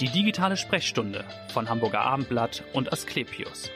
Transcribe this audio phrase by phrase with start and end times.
[0.00, 3.68] Die digitale Sprechstunde von Hamburger Abendblatt und Asklepios.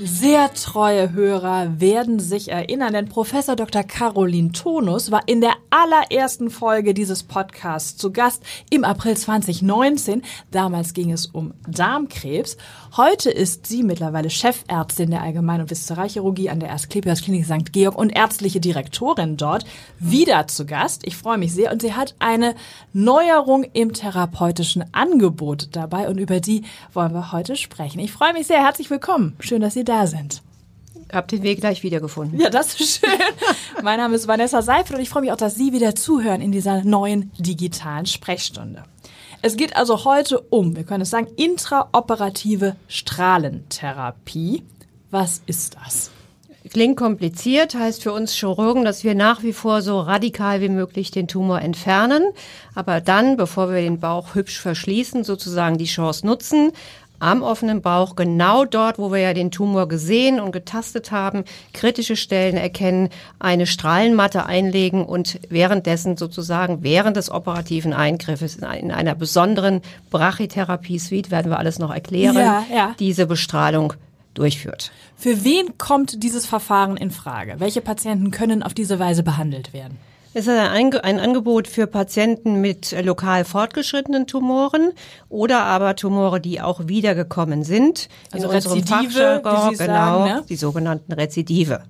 [0.00, 3.84] Sehr treue Hörer werden sich erinnern, denn Professor Dr.
[3.84, 10.22] Caroline Tonus war in der allerersten Folge dieses Podcasts zu Gast im April 2019.
[10.50, 12.56] Damals ging es um Darmkrebs.
[12.96, 17.72] Heute ist sie mittlerweile Chefärztin der Allgemein- und Viszeralchirurgie an der Asklepios Klinik St.
[17.72, 19.64] Georg und ärztliche Direktorin dort.
[20.00, 21.06] Wieder zu Gast.
[21.06, 22.56] Ich freue mich sehr und sie hat eine
[22.92, 28.00] Neuerung im therapeutischen Angebot dabei und über die wollen wir heute sprechen.
[28.00, 28.60] Ich freue mich sehr.
[28.60, 29.36] Herzlich willkommen.
[29.38, 30.42] Schön, dass Sie da sind.
[31.12, 32.40] Hab den Weg gleich wiedergefunden.
[32.40, 33.10] Ja, das ist schön.
[33.82, 36.52] mein Name ist Vanessa Seifert und ich freue mich auch, dass Sie wieder zuhören in
[36.52, 38.84] dieser neuen digitalen Sprechstunde.
[39.42, 44.62] Es geht also heute um, wir können es sagen, intraoperative Strahlentherapie.
[45.10, 46.10] Was ist das?
[46.70, 51.10] Klingt kompliziert, heißt für uns Chirurgen, dass wir nach wie vor so radikal wie möglich
[51.10, 52.24] den Tumor entfernen,
[52.74, 56.72] aber dann, bevor wir den Bauch hübsch verschließen, sozusagen die Chance nutzen,
[57.18, 62.16] am offenen Bauch, genau dort, wo wir ja den Tumor gesehen und getastet haben, kritische
[62.16, 63.08] Stellen erkennen,
[63.38, 69.80] eine Strahlenmatte einlegen und währenddessen sozusagen während des operativen Eingriffes in einer besonderen
[70.10, 72.94] Brachytherapie-Suite, werden wir alles noch erklären, Ja, ja.
[72.98, 73.94] diese Bestrahlung
[74.34, 74.90] durchführt.
[75.16, 77.54] Für wen kommt dieses Verfahren in Frage?
[77.58, 79.96] Welche Patienten können auf diese Weise behandelt werden?
[80.34, 84.90] Es ist ein, Angebot für Patienten mit äh, lokal fortgeschrittenen Tumoren
[85.28, 88.08] oder aber Tumore, die auch wiedergekommen sind.
[88.32, 90.44] Also In unserem Rezidive, Fachjargon, Sie genau, sagen, ne?
[90.48, 91.84] die sogenannten Rezidive.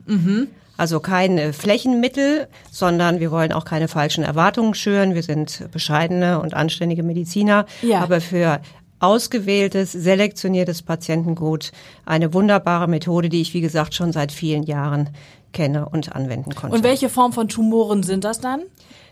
[0.76, 5.14] Also kein äh, Flächenmittel, sondern wir wollen auch keine falschen Erwartungen schüren.
[5.14, 7.64] Wir sind bescheidene und anständige Mediziner.
[7.80, 8.00] Ja.
[8.00, 8.60] Aber für
[8.98, 11.72] ausgewähltes, selektioniertes Patientengut
[12.04, 15.10] eine wunderbare Methode, die ich, wie gesagt, schon seit vielen Jahren
[15.54, 16.76] kenne und anwenden konnte.
[16.76, 18.60] Und welche Form von Tumoren sind das dann?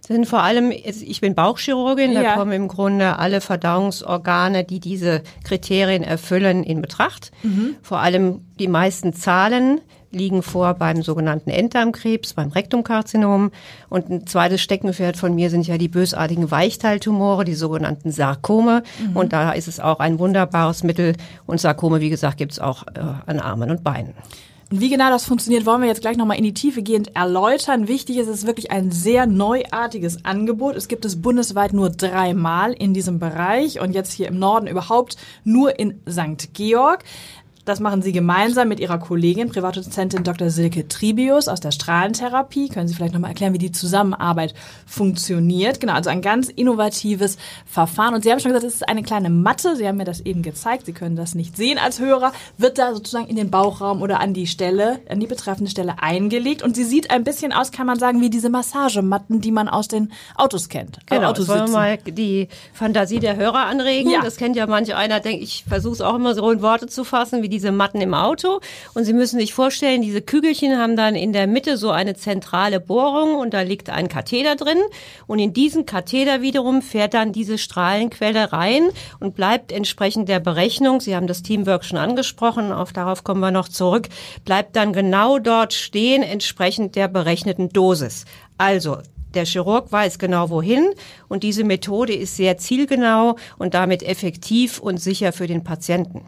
[0.05, 2.35] sind vor allem, ich bin Bauchchirurgin, da Ja.
[2.35, 7.31] kommen im Grunde alle Verdauungsorgane, die diese Kriterien erfüllen, in Betracht.
[7.45, 7.77] Mhm.
[7.83, 13.51] Vor allem die meisten Zahlen liegen vor beim sogenannten Enddarmkrebs, beim Rektumkarzinom.
[13.89, 18.83] Und ein zweites Steckenpferd von mir sind ja die bösartigen Weichteiltumore, die sogenannten Sarkome.
[19.01, 19.17] Mhm.
[19.17, 21.15] Und da ist es auch ein wunderbares Mittel.
[21.47, 24.15] Und Sarkome, wie gesagt, gibt es auch äh, an Armen und Beinen.
[24.73, 27.89] Und wie genau das funktioniert, wollen wir jetzt gleich nochmal in die Tiefe gehend erläutern.
[27.89, 30.77] Wichtig ist, es ist wirklich ein sehr neuartiges Angebot.
[30.77, 35.19] Es gibt es bundesweit nur dreimal in diesem Bereich und jetzt hier im Norden überhaupt
[35.45, 36.55] nur in St.
[36.55, 37.05] Georg.
[37.65, 40.51] Das machen Sie gemeinsam mit Ihrer Kollegin, Privatdozentin Dr.
[40.51, 42.69] Silke Tribius aus der Strahlentherapie.
[42.69, 44.53] Können Sie vielleicht nochmal erklären, wie die Zusammenarbeit
[44.85, 45.79] funktioniert?
[45.79, 48.15] Genau, also ein ganz innovatives Verfahren.
[48.15, 49.77] Und Sie haben schon gesagt, es ist eine kleine Matte.
[49.77, 50.87] Sie haben mir das eben gezeigt.
[50.87, 52.33] Sie können das nicht sehen als Hörer.
[52.59, 56.65] Wird da sozusagen in den Bauchraum oder an die Stelle, an die betreffende Stelle eingelegt.
[56.65, 59.87] Und sie sieht ein bisschen aus, kann man sagen, wie diese Massagematten, die man aus
[59.87, 60.99] den Autos kennt.
[61.07, 64.11] Genau, Autos das wollen wir mal die Fantasie der Hörer anregen.
[64.11, 64.21] Ja.
[64.21, 67.05] Das kennt ja manch einer, denkt, ich versuche es auch immer so in Worte zu
[67.05, 68.61] fassen, wie diese Matten im Auto.
[68.95, 72.81] Und Sie müssen sich vorstellen, diese Kügelchen haben dann in der Mitte so eine zentrale
[72.81, 74.79] Bohrung und da liegt ein Katheter drin.
[75.29, 78.89] Und in diesen Katheter wiederum fährt dann diese Strahlenquelle rein
[79.21, 83.51] und bleibt entsprechend der Berechnung, Sie haben das Teamwork schon angesprochen, auf darauf kommen wir
[83.51, 84.09] noch zurück,
[84.45, 88.25] bleibt dann genau dort stehen, entsprechend der berechneten Dosis.
[88.59, 88.99] Also,
[89.35, 90.91] der Chirurg weiß genau wohin
[91.29, 96.27] und diese Methode ist sehr zielgenau und damit effektiv und sicher für den Patienten.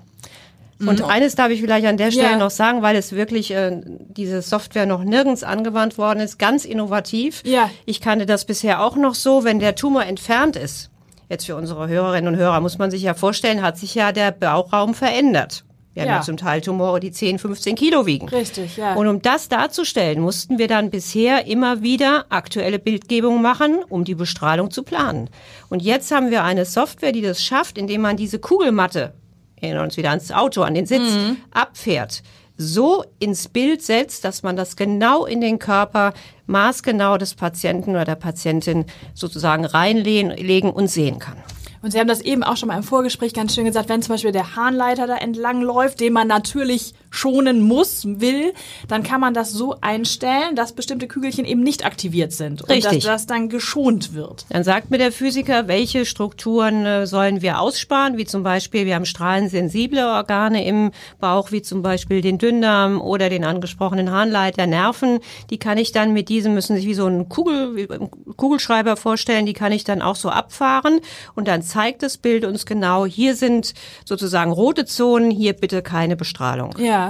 [0.88, 2.36] Und eines darf ich vielleicht an der Stelle Ja.
[2.38, 7.42] noch sagen, weil es wirklich äh, diese Software noch nirgends angewandt worden ist, ganz innovativ.
[7.44, 7.70] Ja.
[7.86, 10.90] Ich kannte das bisher auch noch so, wenn der Tumor entfernt ist.
[11.28, 14.30] Jetzt für unsere Hörerinnen und Hörer muss man sich ja vorstellen, hat sich ja der
[14.30, 15.64] Bauchraum verändert.
[15.94, 16.20] Wir haben Ja.
[16.22, 18.28] zum Teil Tumore, die 10, 15 Kilo wiegen.
[18.28, 18.94] Richtig, ja.
[18.94, 24.16] Und um das darzustellen, mussten wir dann bisher immer wieder aktuelle Bildgebung machen, um die
[24.16, 25.30] Bestrahlung zu planen.
[25.70, 29.14] Und jetzt haben wir eine Software, die das schafft, indem man diese Kugelmatte,
[29.64, 31.16] erinnern uns wieder ans Auto, an den Sitz,
[31.50, 32.22] abfährt,
[32.56, 36.12] so ins Bild setzt, dass man das genau in den Körper
[36.46, 41.36] maßgenau des Patienten oder der Patientin sozusagen reinlegen und sehen kann.
[41.82, 44.14] Und Sie haben das eben auch schon mal im Vorgespräch ganz schön gesagt, wenn zum
[44.14, 48.52] Beispiel der Harnleiter da entlang läuft, den man natürlich schonen muss, will,
[48.88, 52.62] dann kann man das so einstellen, dass bestimmte Kügelchen eben nicht aktiviert sind.
[52.62, 53.04] Und Richtig.
[53.04, 54.46] dass das dann geschont wird.
[54.50, 58.96] Dann sagt mir der Physiker, welche Strukturen äh, sollen wir aussparen, wie zum Beispiel, wir
[58.96, 60.90] haben strahlensensible Organe im
[61.20, 65.20] Bauch, wie zum Beispiel den Dünndarm oder den angesprochenen Harnleiter, Nerven.
[65.50, 67.88] Die kann ich dann mit diesem, müssen sich wie so einen Kugel,
[68.36, 71.00] Kugelschreiber vorstellen, die kann ich dann auch so abfahren
[71.34, 73.74] und dann zeigt das Bild uns genau, hier sind
[74.04, 76.74] sozusagen rote Zonen, hier bitte keine Bestrahlung.
[76.78, 77.03] Ja.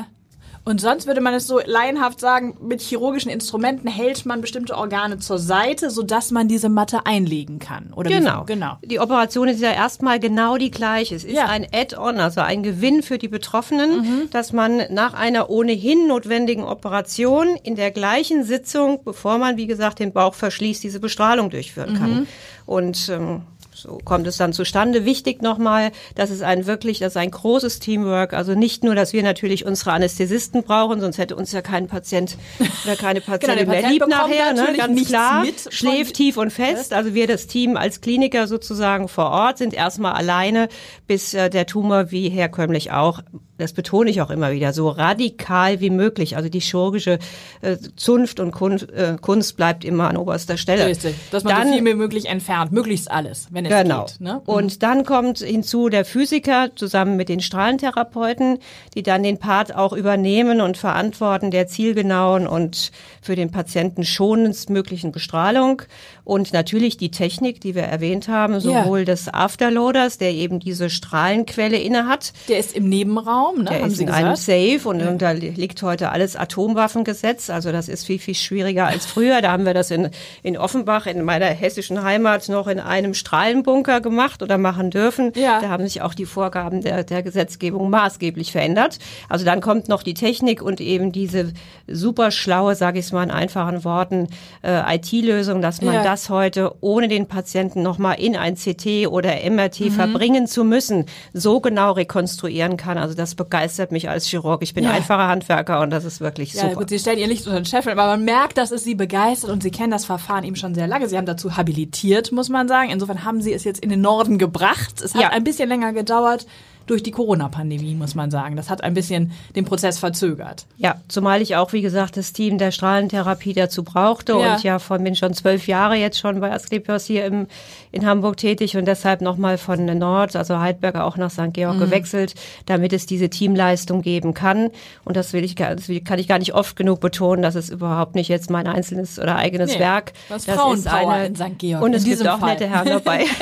[0.67, 5.19] Und sonst würde man es so laienhaft sagen, mit chirurgischen Instrumenten hält man bestimmte Organe
[5.19, 7.93] zur Seite, sodass man diese Matte einlegen kann.
[7.95, 8.45] Oder wie- Genau.
[8.45, 8.79] genau.
[8.83, 11.15] Die Operation ist ja erstmal genau die gleiche.
[11.17, 11.47] Es ist Ja.
[11.49, 17.57] ein Add-on, also ein Gewinn für die Betroffenen, dass man nach einer ohnehin notwendigen Operation
[17.63, 22.27] in der gleichen Sitzung, bevor man, wie gesagt, den Bauch verschließt, diese Bestrahlung durchführen kann.
[22.67, 23.43] Und ähm,
[23.85, 25.05] so kommt es dann zustande.
[25.05, 28.33] Wichtig nochmal, dass es ein wirklich, das ist ein großes Teamwork.
[28.33, 32.39] Also nicht nur, dass wir natürlich unsere Anästhesisten brauchen, sonst hätte uns ja kein Patient
[32.85, 34.61] oder keine Patientin der mehr Patient lieb nachher, ne?
[34.61, 35.45] natürlich ganz klar.
[35.69, 36.95] Schläft tief und fest.
[36.95, 40.69] Also wir, das Team als Kliniker sozusagen vor Ort, sind erstmal alleine,
[41.07, 43.21] bis äh, der Tumor wie herkömmlich auch,
[43.59, 46.37] das betone ich auch immer wieder, so radikal wie möglich.
[46.37, 47.19] Also die chirurgische
[47.61, 50.87] äh, Zunft und Kunst, äh, Kunst bleibt immer an oberster Stelle.
[50.87, 51.15] Richtig.
[51.31, 54.07] Dass man Dann- so viel wie möglich entfernt, möglichst alles, wenn es Genau.
[54.07, 54.21] geht.
[54.21, 54.41] Ne?
[54.47, 58.59] Und dann kommt hinzu der Physiker zusammen mit den Strahlentherapeuten,
[58.95, 65.13] die dann den Part auch übernehmen und verantworten der zielgenauen und für den Patienten schonendstmöglichen
[65.13, 65.83] Bestrahlung.
[66.25, 71.77] Und natürlich die Technik, die wir erwähnt haben, sowohl des Afterloaders, der eben diese Strahlenquelle
[71.77, 73.65] inne hat, Der ist im Nebenraum, ne?
[73.65, 74.35] der haben ist Sie in einem?
[74.37, 77.51] Safe und, und da liegt heute alles Atomwaffengesetz.
[77.51, 79.43] Also das ist viel, viel schwieriger als früher.
[79.43, 80.09] Da haben wir das in,
[80.43, 85.33] in Offenbach, in meiner hessischen Heimat, noch in einem Strahlenbunker gemacht oder machen dürfen.
[85.37, 85.61] Ja.
[85.61, 88.99] Da haben sich auch die Vorgaben der, der Gesetzgebung maßgeblich verändert.
[89.29, 91.53] Also dann kommt noch die Technik und eben diese
[91.87, 94.29] super schlaue, sage ich es mal in einfachen Worten,
[94.63, 96.03] äh, IT-Lösung, dass man Ja.
[96.15, 99.91] Das heute ohne den Patienten nochmal in ein CT oder MRT Mhm.
[99.91, 102.99] verbringen zu müssen, so genau rekonstruieren kann.
[102.99, 104.63] Also das begeistert mich als Chirurg.
[104.63, 104.91] Ich bin Ja.
[104.93, 106.77] einfacher Handwerker und das ist wirklich Ja, super.
[106.77, 109.51] gut, Sie stellen ihr Licht unter den Scheffel, aber man merkt, dass es Sie begeistert
[109.51, 111.09] und Sie kennen das Verfahren eben schon sehr lange.
[111.09, 112.91] Sie haben dazu habilitiert, muss man sagen.
[112.91, 115.01] Insofern haben Sie es jetzt in den Norden gebracht.
[115.03, 115.29] Es hat Ja.
[115.31, 116.47] ein bisschen länger gedauert
[116.87, 118.57] durch die Corona-Pandemie, muss man sagen.
[118.57, 120.67] Das hat ein bisschen den Prozess verzögert.
[120.77, 124.55] Ja, zumal ich auch, wie gesagt, das Team der Strahlentherapie dazu brauchte Ja.
[124.55, 127.47] und ja von bin schon zwölf Jahre jetzt schon bei Asklepios hier im,
[127.93, 131.41] in Hamburg tätig und deshalb nochmal von Nord, also Heidberger auch nach St.
[131.41, 131.53] Mhm.
[131.53, 132.35] Georg gewechselt,
[132.67, 134.71] damit es diese Teamleistung geben kann.
[135.05, 138.15] Und das will ich, das kann ich gar nicht oft genug betonen, dass es überhaupt
[138.15, 140.13] nicht jetzt mein einzelnes oder eigenes Nee, Werk.
[140.29, 141.59] das ist Frauenpower in St.
[141.59, 142.51] Georg, Und in es gibt auch Fall.
[142.51, 143.25] nette Herren dabei.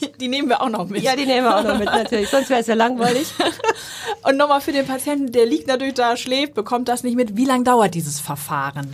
[0.00, 1.02] Die, die nehmen wir auch noch mit.
[1.02, 3.32] ja, die nehmen wir auch noch mit natürlich, sonst wäre es ja langweilig.
[4.28, 7.36] Und nochmal für den Patienten, der liegt natürlich da, schläft, bekommt das nicht mit.
[7.36, 8.92] Wie lange dauert dieses Verfahren?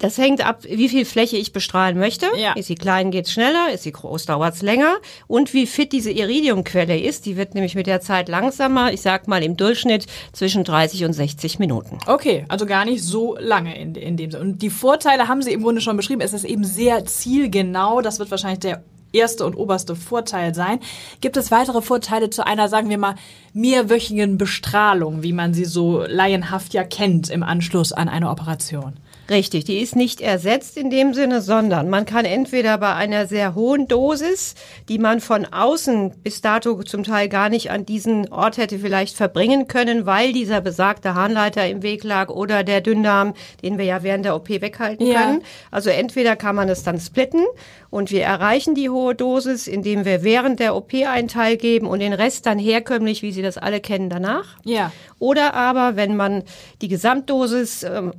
[0.00, 2.26] Das hängt ab, wie viel Fläche ich bestrahlen möchte.
[2.38, 2.54] Ja.
[2.54, 3.70] Ist sie klein, geht's schneller.
[3.72, 4.96] Ist sie groß, dauert's länger.
[5.26, 7.26] Und wie fit diese Iridiumquelle ist.
[7.26, 8.92] Die wird nämlich mit der Zeit langsamer.
[8.92, 11.98] Ich sag mal im Durchschnitt zwischen 30 und 60 Minuten.
[12.06, 14.42] Okay, also gar nicht so lange in, in dem Sinne.
[14.42, 16.22] Und die Vorteile haben Sie im Grunde schon beschrieben.
[16.22, 18.00] Es ist eben sehr zielgenau.
[18.00, 18.82] Das wird wahrscheinlich der
[19.12, 20.80] erste und oberste Vorteil sein.
[21.20, 23.14] Gibt es weitere Vorteile zu einer, sagen wir mal,
[23.52, 28.94] mehrwöchigen Bestrahlung, wie man sie so laienhaft ja kennt im Anschluss an eine Operation?
[29.30, 33.54] Richtig, die ist nicht ersetzt in dem Sinne, sondern man kann entweder bei einer sehr
[33.54, 34.56] hohen Dosis,
[34.88, 39.16] die man von außen bis dato zum Teil gar nicht an diesen Ort hätte vielleicht
[39.16, 44.02] verbringen können, weil dieser besagte Harnleiter im Weg lag oder der Dünndarm, den wir ja
[44.02, 45.22] während der OP weghalten Ja.
[45.22, 45.42] können.
[45.70, 47.44] Also entweder kann man es dann splitten
[47.88, 52.00] und wir erreichen die hohe Dosis, indem wir während der OP einen Teil geben und
[52.00, 54.56] den Rest dann herkömmlich, wie Sie das alle kennen, danach.
[54.64, 54.90] Ja.
[55.20, 56.42] Oder aber, wenn man
[56.82, 58.12] die Gesamtdosis ähm,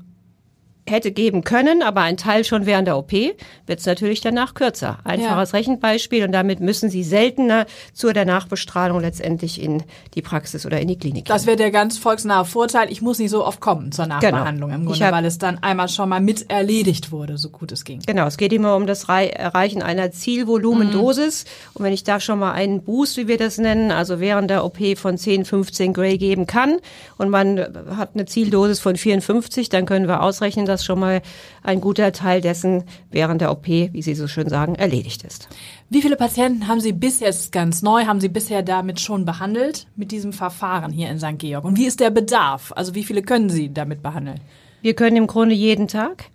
[0.90, 3.36] hätte geben können, aber ein Teil schon während der OP, wird
[3.80, 4.98] es natürlich danach kürzer.
[5.04, 9.84] Einfaches Rechenbeispiel und damit müssen Sie seltener zur der Nachbestrahlung letztendlich in
[10.16, 11.26] die Praxis oder in die Klinik.
[11.26, 12.92] Das wäre der ganz volksnahe Vorteil.
[12.92, 15.60] Ich muss nicht so oft kommen zur Nachbehandlung im Ich Grunde, hab- weil es dann
[15.62, 18.00] einmal schon mal mit erledigt wurde, so gut es ging.
[18.06, 21.46] Genau, es geht immer um das Rei- Erreichen einer Zielvolumendosis.
[21.74, 24.64] Und wenn ich da schon mal einen Boost, wie wir das nennen, also während der
[24.66, 26.78] OP von 10, 15 Gray geben kann
[27.18, 27.60] und man
[27.96, 31.22] hat eine Zieldosis von 54, dann können wir ausrechnen, dass schon mal
[31.62, 35.48] ein guter Teil dessen während der OP, wie Sie so schön sagen, erledigt ist.
[35.90, 39.26] Wie viele Patienten haben Sie bisher, es ist ganz neu, haben Sie bisher damit schon
[39.26, 41.38] behandelt, mit diesem Verfahren hier in St.
[41.38, 41.66] Georg?
[41.66, 42.72] Und wie ist der Bedarf?
[42.76, 44.40] Also wie viele können Sie damit behandeln?
[44.82, 46.32] Wir können im Grunde jeden Tag.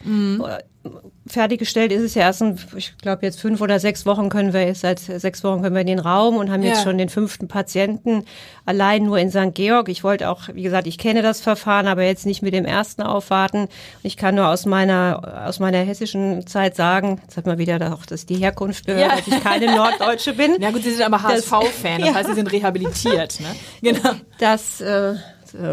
[1.26, 4.72] Fertiggestellt ist es ja erst, in, ich glaube jetzt fünf oder sechs Wochen können wir
[4.74, 6.70] seit sechs Wochen können wir in den Raum und haben Ja.
[6.70, 8.24] jetzt schon den fünften Patienten
[8.64, 9.54] allein nur in St.
[9.54, 9.88] Georg.
[9.88, 13.02] Ich wollte auch, wie gesagt, ich kenne das Verfahren, aber jetzt nicht mit dem ersten
[13.02, 13.68] aufwarten.
[14.02, 18.06] Ich kann nur aus meiner aus meiner hessischen Zeit sagen, jetzt hat man wieder auch
[18.06, 19.16] das die Herkunft gehört, Ja.
[19.16, 20.56] dass ich keine Norddeutsche bin.
[20.60, 22.14] Ja gut, Sie sind aber HSV-Fan, das Ja.
[22.14, 23.40] heißt, Sie sind rehabilitiert.
[23.40, 23.46] Ne?
[23.82, 24.10] Genau.
[24.38, 25.14] Das äh,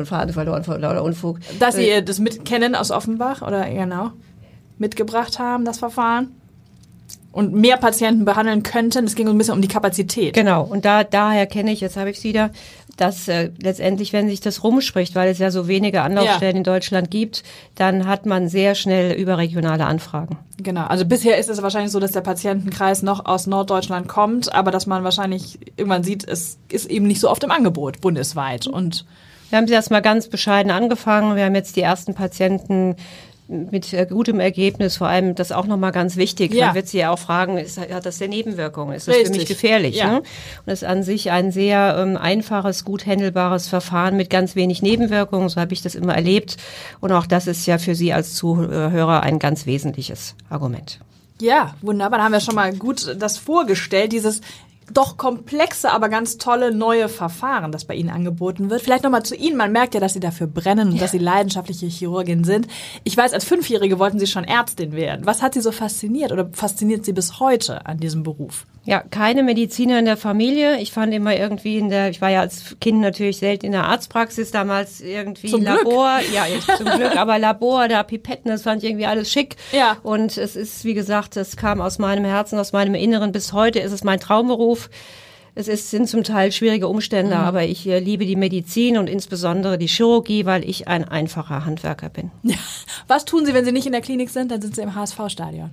[0.06, 1.40] Faden verloren vor lauter Unfug.
[1.60, 4.12] Dass Sie das mitkennen aus Offenbach oder genau
[4.78, 6.36] mitgebracht haben, das Verfahren?
[7.32, 9.06] und mehr Patienten behandeln könnten.
[9.06, 10.36] Es ging ein bisschen um die Kapazität.
[10.36, 12.52] Genau, und da daher kenne ich, jetzt habe ich es wieder,
[12.96, 16.58] dass äh, letztendlich, wenn sich das rumspricht, weil es ja so wenige Anlaufstellen Ja.
[16.60, 17.42] in Deutschland gibt,
[17.74, 20.38] dann hat man sehr schnell überregionale Anfragen.
[20.62, 20.86] Genau.
[20.86, 24.86] Also bisher ist es wahrscheinlich so, dass der Patientenkreis noch aus Norddeutschland kommt, aber dass
[24.86, 28.68] man wahrscheinlich irgendwann sieht, es ist eben nicht so oft im Angebot bundesweit.
[28.68, 29.06] Und
[29.50, 31.36] Wir haben erst mal ganz bescheiden angefangen.
[31.36, 32.96] Wir haben jetzt die ersten Patienten
[33.48, 36.54] mit äh, gutem Ergebnis, vor allem das auch nochmal ganz wichtig.
[36.54, 36.68] Ja.
[36.68, 38.96] Man wird sie ja auch fragen, ist, hat das denn Nebenwirkungen?
[38.96, 39.40] Ist das für Richtig.
[39.40, 39.96] mich gefährlich?
[39.98, 40.12] Ja.
[40.12, 40.18] Ne?
[40.20, 40.26] Und
[40.66, 45.50] das ist an sich ein sehr ähm, einfaches, gut handelbares Verfahren mit ganz wenig Nebenwirkungen.
[45.50, 46.58] So habe ich das immer erlebt.
[47.02, 51.00] Und auch das ist ja für Sie als Zuhörer ein ganz wesentliches Argument.
[51.40, 52.20] ja, wunderbar.
[52.20, 54.42] Da haben wir schon mal gut das vorgestellt, dieses
[54.92, 58.82] doch komplexe, aber ganz tolle neue Verfahren, das bei Ihnen angeboten wird.
[58.82, 59.58] Vielleicht nochmal zu Ihnen.
[59.58, 62.68] Man merkt ja, dass Sie dafür brennen und dass Sie leidenschaftliche Chirurgin sind.
[63.04, 65.26] Ich weiß, als Fünfjährige wollten Sie schon Ärztin werden.
[65.26, 68.66] Was hat Sie so fasziniert oder fasziniert Sie bis heute an diesem Beruf?
[68.86, 70.78] Ja, keine Mediziner in der Familie.
[70.80, 73.86] Ich fand immer irgendwie in der, ich war ja als Kind natürlich selten in der
[73.86, 75.78] Arztpraxis, damals irgendwie Zum Glück.
[75.86, 79.56] Labor, ja, ich, zum Glück, aber Labor, da Pipetten, das fand ich irgendwie alles schick.
[79.72, 79.96] Ja.
[80.04, 83.32] Und es ist, wie gesagt, es kam aus meinem Herzen, aus meinem Inneren.
[83.32, 84.90] Bis heute ist es mein Traumberuf.
[85.56, 87.42] Es ist, sind zum Teil schwierige Umstände, Mhm.
[87.42, 92.10] aber ich äh, liebe die Medizin und insbesondere die Chirurgie, weil ich ein einfacher Handwerker
[92.10, 92.32] bin.
[93.08, 94.52] Was tun Sie, wenn Sie nicht in der Klinik sind?
[94.52, 95.70] Dann sind Sie im HSV-Stadion.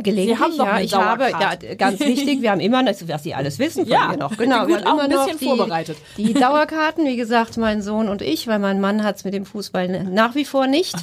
[0.00, 0.80] Gelegentlich, Sie haben doch ja.
[0.80, 4.08] Ich habe, ja, ganz wichtig, wir haben immer, noch, was Sie alles wissen von Ja,
[4.08, 4.36] mir noch.
[4.36, 5.96] Genau, gut, wir haben auch immer ein noch bisschen die, vorbereitet.
[6.16, 9.44] die Dauerkarten, wie gesagt, mein Sohn und ich, weil mein Mann hat es mit dem
[9.44, 10.94] Fußball nach wie vor nicht.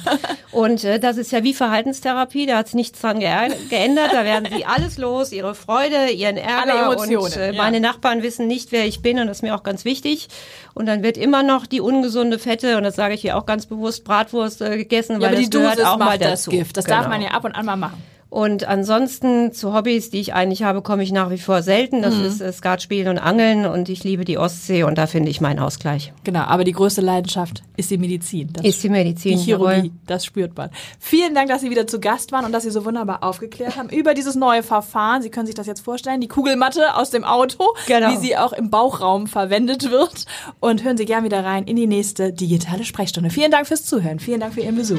[0.52, 3.28] Und äh, das ist ja wie Verhaltenstherapie, da hat es nichts dran ge
[3.70, 4.12] geändert.
[4.12, 7.62] Da werden Sie alles los, Ihre Freude, Ihren Ärger und äh, ja.
[7.62, 10.28] meine Nachbarn wissen nicht, wer ich bin und das ist mir auch ganz wichtig.
[10.74, 13.64] Und dann wird immer noch die ungesunde Fette, und das sage ich hier auch ganz
[13.66, 16.30] bewusst, Bratwurst äh, gegessen, Ja, weil aber die das gehört Dosis auch mal macht das
[16.44, 16.50] dazu.
[16.50, 16.76] Gift.
[16.76, 16.98] Das Genau.
[16.98, 18.02] darf man ja ab und an mal machen.
[18.28, 21.98] Und ansonsten zu Hobbys, die ich eigentlich habe, komme ich nach wie vor selten.
[21.98, 22.02] Mhm.
[22.02, 25.40] Das ist äh, Skatspielen und Angeln und ich liebe die Ostsee und da finde ich
[25.40, 26.12] meinen Ausgleich.
[26.24, 28.48] Genau, aber die größte Leidenschaft ist die Medizin.
[28.52, 29.38] Das Ist die Medizin.
[29.38, 29.90] Die Chirurgie, jawohl.
[30.06, 30.70] das spürt man.
[30.98, 33.88] Vielen Dank, dass Sie wieder zu Gast waren und dass Sie so wunderbar aufgeklärt haben
[33.90, 35.22] über dieses neue Verfahren.
[35.22, 38.10] Sie können sich das jetzt vorstellen, die Kugelmatte aus dem Auto, Genau.
[38.10, 40.24] wie sie auch im Bauchraum verwendet wird.
[40.60, 43.30] Und hören Sie gern wieder rein in die nächste digitale Sprechstunde.
[43.30, 44.18] Vielen Dank fürs Zuhören.
[44.18, 44.98] Vielen Dank für Ihren Besuch.